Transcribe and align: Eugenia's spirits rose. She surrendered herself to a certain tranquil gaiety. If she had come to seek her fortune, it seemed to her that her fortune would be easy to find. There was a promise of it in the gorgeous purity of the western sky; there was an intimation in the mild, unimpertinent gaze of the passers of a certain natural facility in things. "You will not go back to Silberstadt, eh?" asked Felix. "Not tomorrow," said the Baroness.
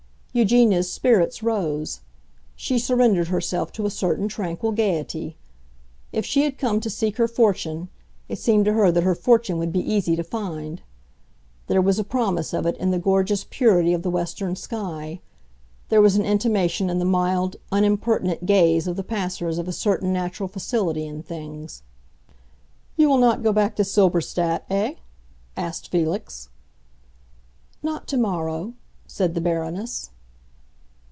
Eugenia's 0.33 0.89
spirits 0.89 1.43
rose. 1.43 1.99
She 2.55 2.79
surrendered 2.79 3.27
herself 3.27 3.73
to 3.73 3.85
a 3.85 3.89
certain 3.89 4.29
tranquil 4.29 4.71
gaiety. 4.71 5.35
If 6.13 6.25
she 6.25 6.43
had 6.43 6.57
come 6.57 6.79
to 6.79 6.89
seek 6.89 7.17
her 7.17 7.27
fortune, 7.27 7.89
it 8.29 8.39
seemed 8.39 8.63
to 8.63 8.71
her 8.71 8.93
that 8.93 9.03
her 9.03 9.13
fortune 9.13 9.57
would 9.57 9.73
be 9.73 9.81
easy 9.81 10.15
to 10.15 10.23
find. 10.23 10.83
There 11.67 11.81
was 11.81 11.99
a 11.99 12.05
promise 12.05 12.53
of 12.53 12.65
it 12.65 12.77
in 12.77 12.91
the 12.91 12.97
gorgeous 12.97 13.45
purity 13.49 13.91
of 13.91 14.03
the 14.03 14.09
western 14.09 14.55
sky; 14.55 15.19
there 15.89 16.01
was 16.01 16.15
an 16.15 16.23
intimation 16.23 16.89
in 16.89 16.97
the 16.97 17.03
mild, 17.03 17.57
unimpertinent 17.69 18.45
gaze 18.45 18.87
of 18.87 18.95
the 18.95 19.03
passers 19.03 19.57
of 19.57 19.67
a 19.67 19.73
certain 19.73 20.13
natural 20.13 20.47
facility 20.47 21.05
in 21.05 21.21
things. 21.21 21.83
"You 22.95 23.09
will 23.09 23.17
not 23.17 23.43
go 23.43 23.51
back 23.51 23.75
to 23.75 23.83
Silberstadt, 23.83 24.63
eh?" 24.69 24.93
asked 25.57 25.89
Felix. 25.91 26.47
"Not 27.83 28.07
tomorrow," 28.07 28.75
said 29.05 29.35
the 29.35 29.41
Baroness. 29.41 30.07